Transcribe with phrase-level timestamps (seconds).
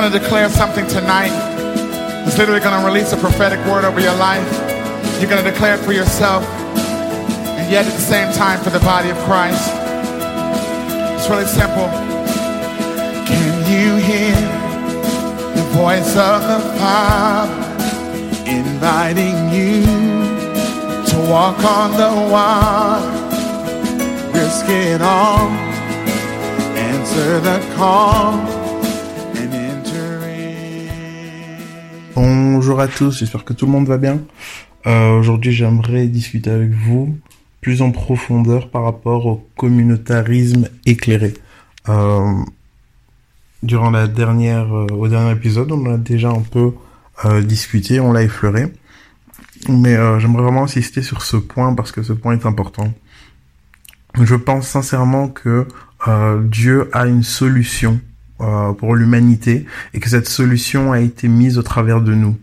[0.00, 1.30] going to declare something tonight.
[2.26, 4.50] It's literally going to release a prophetic word over your life.
[5.20, 8.78] You're going to declare it for yourself, and yet at the same time for the
[8.80, 9.60] body of Christ.
[11.12, 11.84] It's really simple.
[13.28, 14.34] Can you hear
[15.54, 17.52] the voice of the Father
[18.48, 19.82] inviting you
[21.10, 23.04] to walk on the water?
[24.32, 25.50] Risk it all.
[26.88, 28.49] Answer the call
[32.62, 34.20] Bonjour à tous, j'espère que tout le monde va bien.
[34.86, 37.16] Euh, Aujourd'hui, j'aimerais discuter avec vous
[37.62, 41.32] plus en profondeur par rapport au communautarisme éclairé.
[41.88, 42.34] Euh,
[43.62, 46.72] durant la dernière, euh, au dernier épisode, on en a déjà un peu
[47.44, 48.70] discuté, on l'a effleuré.
[49.70, 52.92] Mais j'aimerais vraiment insister sur ce point parce que ce point est important.
[54.20, 55.66] Je pense sincèrement que
[56.42, 58.00] Dieu a une solution
[58.36, 62.36] pour l'humanité et que cette solution a été mise au travers de nous.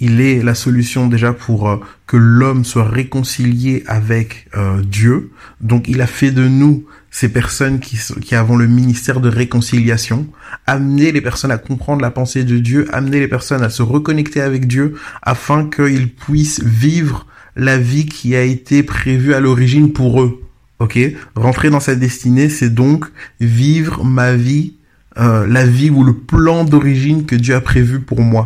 [0.00, 5.30] Il est la solution déjà pour euh, que l'homme soit réconcilié avec euh, Dieu.
[5.60, 10.26] Donc il a fait de nous ces personnes qui, qui avons le ministère de réconciliation,
[10.66, 14.40] amener les personnes à comprendre la pensée de Dieu, amener les personnes à se reconnecter
[14.40, 20.22] avec Dieu afin qu'ils puissent vivre la vie qui a été prévue à l'origine pour
[20.22, 20.42] eux.
[20.78, 20.96] Ok,
[21.34, 23.06] rentrer dans sa destinée, c'est donc
[23.40, 24.74] vivre ma vie,
[25.18, 28.44] euh, la vie ou le plan d'origine que Dieu a prévu pour moi.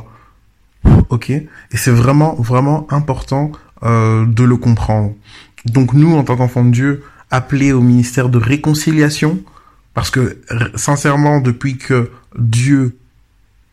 [1.12, 5.12] Ok, et c'est vraiment vraiment important euh, de le comprendre.
[5.66, 9.38] Donc nous, en tant qu'enfants de Dieu, appelés au ministère de réconciliation,
[9.92, 10.38] parce que
[10.74, 12.96] sincèrement, depuis que Dieu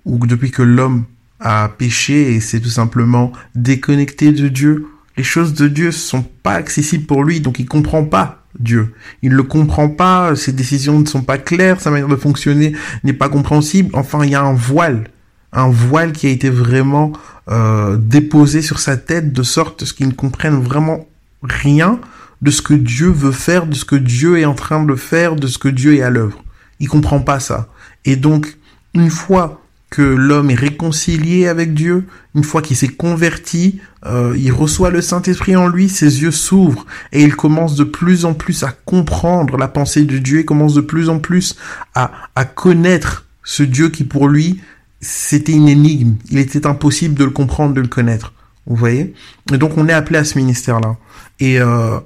[0.03, 1.05] ou depuis que l'homme
[1.39, 6.55] a péché et s'est tout simplement déconnecté de Dieu, les choses de Dieu sont pas
[6.55, 8.93] accessibles pour lui, donc il comprend pas Dieu.
[9.21, 12.73] Il ne le comprend pas, ses décisions ne sont pas claires, sa manière de fonctionner
[13.05, 13.91] n'est pas compréhensible.
[13.93, 15.05] Enfin, il y a un voile,
[15.51, 17.13] un voile qui a été vraiment
[17.49, 21.07] euh, déposé sur sa tête de sorte à ce qu'il ne comprenne vraiment
[21.41, 21.99] rien
[22.41, 25.35] de ce que Dieu veut faire, de ce que Dieu est en train de faire,
[25.35, 26.43] de ce que Dieu est à l'œuvre.
[26.79, 27.67] Il comprend pas ça.
[28.05, 28.57] Et donc,
[28.93, 32.05] une fois que l'homme est réconcilié avec Dieu,
[32.35, 36.85] une fois qu'il s'est converti, euh, il reçoit le Saint-Esprit en lui, ses yeux s'ouvrent
[37.11, 40.75] et il commence de plus en plus à comprendre la pensée de Dieu, il commence
[40.75, 41.55] de plus en plus
[41.95, 44.61] à, à connaître ce Dieu qui pour lui,
[45.01, 46.15] c'était une énigme.
[46.29, 48.33] Il était impossible de le comprendre, de le connaître.
[48.65, 49.13] Vous voyez?
[49.51, 50.97] Et donc on est appelé à ce ministère-là.
[51.39, 51.99] Et euh,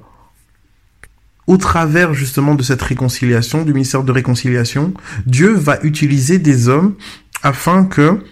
[1.46, 4.94] au travers justement de cette réconciliation, du ministère de réconciliation,
[5.26, 6.94] Dieu va utiliser des hommes
[7.42, 8.22] afin que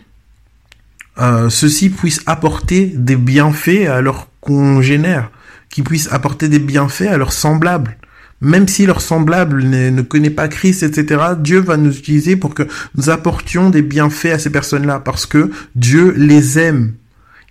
[1.18, 5.30] euh, ceux-ci puissent apporter des bienfaits à leurs congénères,
[5.68, 7.98] qui puissent apporter des bienfaits à leurs semblables.
[8.42, 12.64] Même si leur semblable ne, connaît pas Christ, etc., Dieu va nous utiliser pour que
[12.96, 16.94] nous apportions des bienfaits à ces personnes-là, parce que Dieu les aime.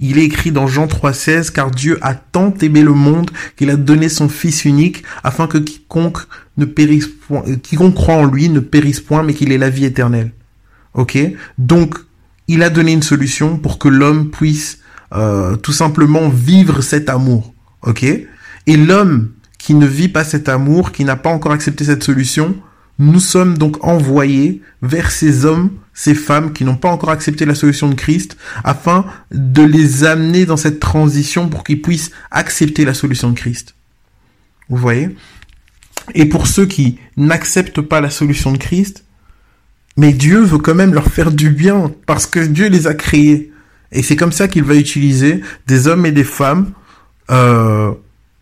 [0.01, 3.77] Il est écrit dans Jean 3,16, car Dieu a tant aimé le monde qu'il a
[3.77, 6.17] donné son Fils unique, afin que quiconque
[6.57, 9.69] ne périsse point, euh, quiconque croit en lui ne périsse point, mais qu'il ait la
[9.69, 10.33] vie éternelle.
[10.93, 11.17] Ok?
[11.57, 11.95] Donc,
[12.49, 14.79] il a donné une solution pour que l'homme puisse
[15.13, 17.53] euh, tout simplement vivre cet amour.
[17.83, 18.03] Ok?
[18.03, 19.29] Et l'homme
[19.61, 22.55] qui ne vit pas cet amour, qui n'a pas encore accepté cette solution,
[22.97, 27.55] nous sommes donc envoyés vers ces hommes, ces femmes qui n'ont pas encore accepté la
[27.55, 32.93] solution de Christ, afin de les amener dans cette transition pour qu'ils puissent accepter la
[32.93, 33.75] solution de Christ.
[34.69, 35.15] Vous voyez?
[36.15, 39.05] Et pour ceux qui n'acceptent pas la solution de Christ,
[39.95, 43.51] mais Dieu veut quand même leur faire du bien parce que Dieu les a créés.
[43.91, 46.71] Et c'est comme ça qu'il va utiliser des hommes et des femmes
[47.29, 47.91] euh,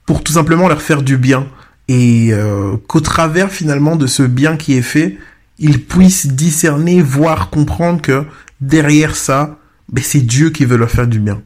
[0.10, 1.46] pour tout simplement leur faire du bien.
[1.88, 5.20] Et euh, qu'au travers finalement de ce bien qui est fait,
[5.60, 8.26] ils puissent discerner, voir, comprendre que
[8.60, 11.44] derrière ça, ben, c'est Dieu qui veut leur faire du bien.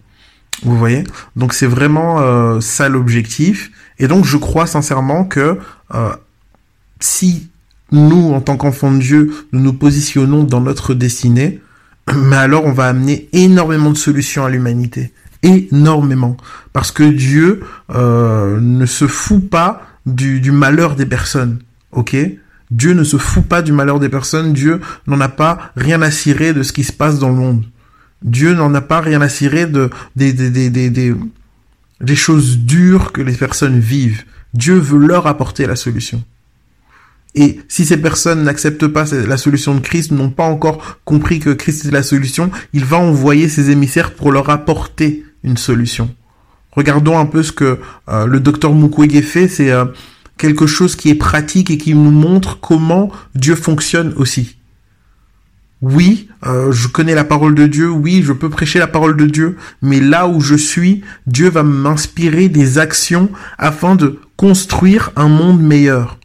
[0.63, 1.03] Vous voyez?
[1.35, 3.69] Donc c'est vraiment euh, ça l'objectif.
[3.99, 5.59] Et donc je crois sincèrement que
[5.93, 6.11] euh,
[7.01, 7.49] si
[7.91, 11.59] nous, en tant qu'enfants de Dieu, nous nous positionnons dans notre destinée,
[12.15, 15.11] mais alors on va amener énormément de solutions à l'humanité.
[15.43, 16.37] Énormément.
[16.71, 17.61] Parce que Dieu
[17.93, 21.59] euh, ne se fout pas du, du malheur des personnes.
[21.91, 22.15] Ok?
[22.71, 24.53] Dieu ne se fout pas du malheur des personnes.
[24.53, 27.65] Dieu n'en a pas rien à cirer de ce qui se passe dans le monde.
[28.23, 33.21] Dieu n'en a pas rien à cirer de, des, des, des, des, choses dures que
[33.21, 34.23] les personnes vivent.
[34.53, 36.23] Dieu veut leur apporter la solution.
[37.35, 41.49] Et si ces personnes n'acceptent pas la solution de Christ, n'ont pas encore compris que
[41.49, 46.13] Christ est la solution, il va envoyer ses émissaires pour leur apporter une solution.
[46.75, 47.79] Regardons un peu ce que
[48.09, 49.85] euh, le docteur Mukwege fait, c'est euh,
[50.37, 54.57] quelque chose qui est pratique et qui nous montre comment Dieu fonctionne aussi.
[55.81, 59.25] oui, euh, je connais la parole de Dieu, oui, je peux prêcher la parole de
[59.25, 65.27] Dieu, mais là où je suis, Dieu va m'inspirer des actions afin de construire un
[65.27, 66.17] monde meilleur.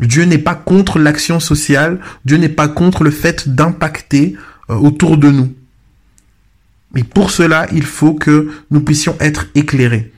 [0.00, 4.36] Dieu n'est pas contre l'action sociale, Dieu n'est pas contre le fait d'impacter
[4.68, 5.52] autour de nous.
[6.94, 10.12] Mais pour cela, il faut que nous puissions être éclairés.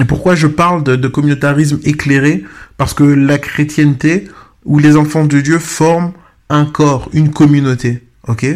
[0.00, 2.44] Et pourquoi je parle de, communautarisme éclairé?
[2.76, 4.28] Parce que la chrétienté,
[4.64, 6.12] où les enfants de Dieu forment
[6.48, 8.46] un corps, une communauté, ok?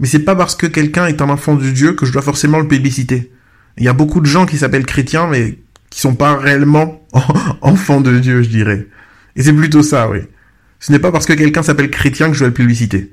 [0.00, 2.58] Mais c'est pas parce que quelqu'un est un enfant de Dieu que je dois forcément
[2.58, 3.32] le publiciter.
[3.76, 5.58] Il y a beaucoup de gens qui s'appellent chrétiens, mais
[5.90, 7.06] qui sont pas réellement
[7.62, 8.86] enfants de Dieu, je dirais.
[9.36, 10.20] Et c'est plutôt ça, oui.
[10.80, 13.12] Ce n'est pas parce que quelqu'un s'appelle chrétien que je dois le publiciter.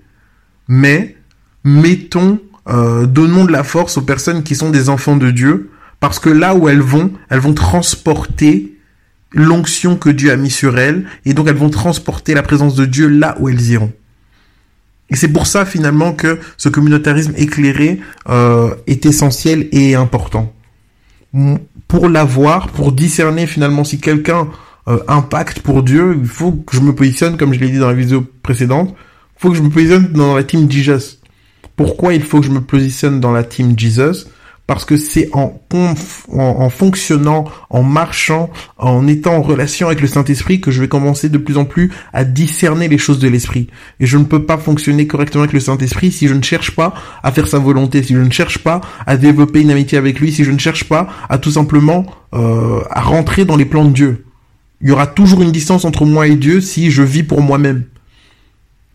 [0.67, 1.17] Mais
[1.63, 5.69] mettons, euh, donnons de la force aux personnes qui sont des enfants de Dieu,
[5.99, 8.77] parce que là où elles vont, elles vont transporter
[9.31, 12.85] l'onction que Dieu a mis sur elles, et donc elles vont transporter la présence de
[12.85, 13.91] Dieu là où elles iront.
[15.09, 20.51] Et c'est pour ça finalement que ce communautarisme éclairé euh, est essentiel et important.
[21.87, 24.47] Pour l'avoir, pour discerner finalement si quelqu'un
[24.87, 27.89] euh, impacte pour Dieu, il faut que je me positionne, comme je l'ai dit dans
[27.89, 28.95] la vidéo précédente,
[29.37, 31.19] il faut que je me positionne dans la team Jesus.
[31.75, 34.25] Pourquoi il faut que je me positionne dans la team Jesus
[34.67, 35.61] parce que c'est en,
[36.31, 41.29] en, fonctionnant, en marchant, en étant en relation avec le Saint-Esprit que je vais commencer
[41.29, 43.67] de plus en plus à discerner les choses de l'Esprit.
[43.99, 46.95] Et je ne peux pas fonctionner correctement avec le Saint-Esprit si je ne cherche pas
[47.21, 50.31] à faire sa volonté, si je ne cherche pas à développer une amitié avec lui,
[50.31, 53.93] si je ne cherche pas à tout simplement euh, à rentrer dans les plans de
[53.93, 54.25] Dieu.
[54.81, 57.83] Il y aura toujours une distance entre moi et Dieu si je vis pour moi-même.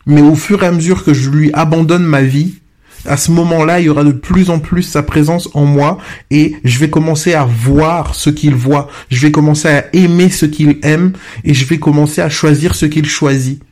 [0.07, 2.60] Mais au fur et à mesure que je lui abandonne ma vie,
[3.07, 5.99] à ce moment-là, il y aura de plus en plus sa présence en moi
[6.31, 8.89] et je vais commencer à voir ce qu'il voit.
[9.11, 11.13] Je vais commencer à aimer ce qu'il aime
[11.45, 13.63] et je vais commencer à choisir ce qu'il choisit.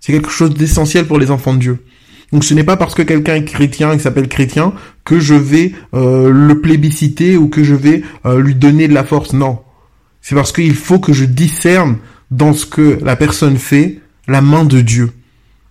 [0.00, 1.84] C'est quelque chose d'essentiel pour les enfants de Dieu.
[2.32, 5.72] Donc ce n'est pas parce que quelqu'un est chrétien, qui s'appelle chrétien, que je vais
[5.94, 9.32] euh, le plébisciter ou que je vais euh, lui donner de la force.
[9.32, 9.60] Non.
[10.20, 11.96] C'est parce qu'il faut que je discerne
[12.30, 15.10] dans ce que la personne fait la main de Dieu.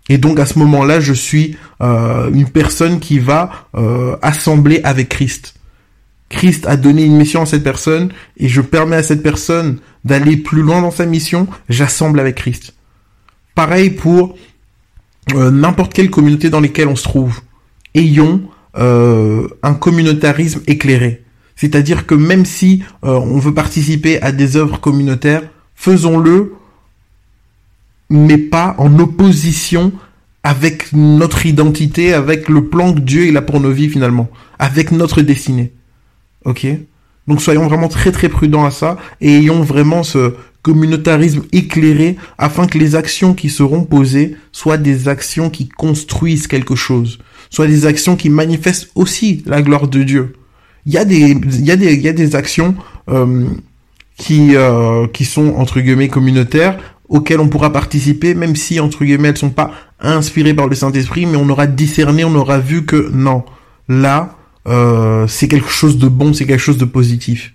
[0.09, 5.09] Et donc à ce moment-là, je suis euh, une personne qui va euh, assembler avec
[5.09, 5.55] Christ.
[6.29, 10.37] Christ a donné une mission à cette personne et je permets à cette personne d'aller
[10.37, 12.73] plus loin dans sa mission, j'assemble avec Christ.
[13.55, 14.35] Pareil pour
[15.33, 17.41] euh, n'importe quelle communauté dans laquelle on se trouve.
[17.95, 18.41] Ayons
[18.79, 21.23] un communautarisme éclairé.
[21.55, 25.41] C'est-à-dire que même si on veut participer à des œuvres communautaires,
[25.73, 26.53] faisons-le
[28.09, 29.91] mais pas en opposition
[30.43, 35.21] avec notre identité, avec le plan que Dieu a pour nos vies finalement, avec notre
[35.21, 35.73] destinée.
[36.45, 36.65] Ok?
[37.27, 42.67] Donc soyons vraiment très très prudents à ça et ayons vraiment ce communautarisme éclairé afin
[42.67, 47.19] que les actions qui seront posées soient des actions qui construisent quelque chose,
[47.49, 50.33] soient des actions qui manifestent aussi la gloire de Dieu.
[50.85, 52.75] Il y a des, il y a des, il y a des actions
[53.09, 53.45] euh,
[54.17, 56.77] qui, euh, qui sont entre guillemets communautaires
[57.09, 61.25] auxquelles on pourra participer, même si, entre guillemets, elles sont pas inspirées par le Saint-Esprit,
[61.25, 63.43] mais on aura discerné, on aura vu que non,
[63.87, 64.35] là,
[64.67, 67.53] euh, c'est quelque chose de bon, c'est quelque chose de positif.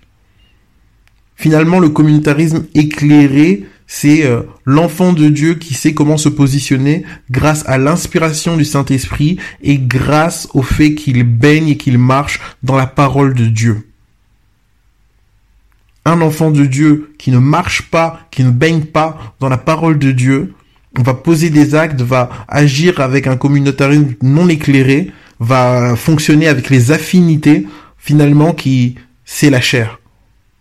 [1.35, 7.67] Finalement, le communautarisme éclairé, c'est euh, l'enfant de Dieu qui sait comment se positionner grâce
[7.67, 12.87] à l'inspiration du Saint-Esprit et grâce au fait qu'il baigne et qu'il marche dans la
[12.87, 13.92] parole de Dieu
[16.05, 19.99] un enfant de Dieu qui ne marche pas, qui ne baigne pas dans la parole
[19.99, 20.53] de Dieu,
[20.95, 26.91] va poser des actes, va agir avec un communautarisme non éclairé, va fonctionner avec les
[26.91, 27.65] affinités,
[27.97, 28.95] finalement, qui,
[29.25, 29.99] c'est la chair.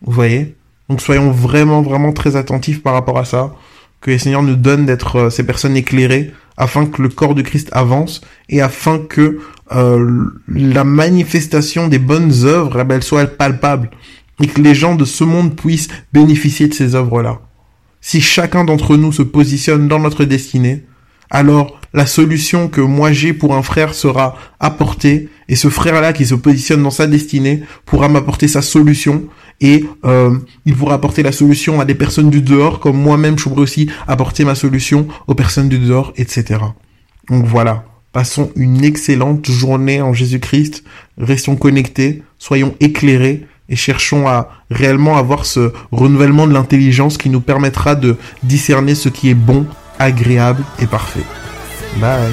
[0.03, 0.55] Vous voyez?
[0.89, 3.55] Donc soyons vraiment, vraiment très attentifs par rapport à ça.
[4.01, 7.43] Que les Seigneurs nous donnent d'être euh, ces personnes éclairées afin que le corps de
[7.43, 9.41] Christ avance et afin que
[9.73, 13.91] euh, la manifestation des bonnes œuvres, elle soit palpable
[14.43, 17.41] et que les gens de ce monde puissent bénéficier de ces œuvres-là.
[18.01, 20.85] Si chacun d'entre nous se positionne dans notre destinée,
[21.31, 26.27] alors la solution que moi j'ai pour un frère sera apportée et ce frère-là qui
[26.27, 29.25] se positionne dans sa destinée pourra m'apporter sa solution
[29.61, 33.45] et euh, il pourra apporter la solution à des personnes du dehors comme moi-même je
[33.45, 36.61] pourrais aussi apporter ma solution aux personnes du dehors, etc.
[37.29, 40.85] Donc voilà, passons une excellente journée en Jésus-Christ,
[41.19, 47.41] restons connectés, soyons éclairés et cherchons à réellement avoir ce renouvellement de l'intelligence qui nous
[47.41, 49.67] permettra de discerner ce qui est bon,
[49.99, 51.25] agréable et parfait.
[52.01, 52.33] Bye.